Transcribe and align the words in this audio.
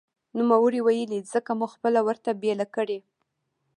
نوموړي 0.37 0.79
ویلي، 0.83 1.19
ځمکه 1.31 1.51
مو 1.59 1.65
خپله 1.73 1.99
ورته 2.07 2.29
بېله 2.41 2.65
کړې 2.75 2.99